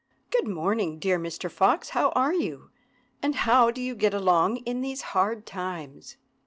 [0.31, 1.47] "Good morning, dear Mr.
[1.47, 1.89] Fox!
[1.89, 2.71] how are you,
[3.21, 6.17] and how do you get along in these hard times?"